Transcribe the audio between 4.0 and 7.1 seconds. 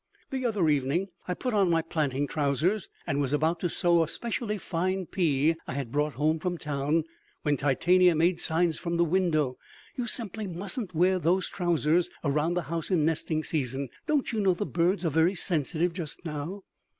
a specially fine pea I had brought home from town